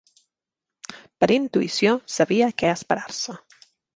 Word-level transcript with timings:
Per 1.23 1.29
intuïció, 1.35 1.93
sabia 2.15 2.49
que 2.63 2.75
esperar-se. 2.81 3.37